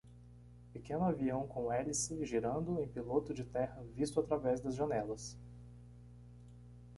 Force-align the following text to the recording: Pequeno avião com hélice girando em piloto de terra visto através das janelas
Pequeno 0.73 1.03
avião 1.03 1.45
com 1.45 1.71
hélice 1.71 2.25
girando 2.25 2.79
em 2.79 2.87
piloto 2.87 3.35
de 3.35 3.43
terra 3.45 3.83
visto 3.95 4.19
através 4.19 4.59
das 4.59 4.73
janelas 4.73 5.37